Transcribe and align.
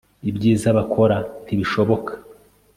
ibyiza 0.29 0.67
bakora 0.77 1.17
ntibishoboka 1.43 2.11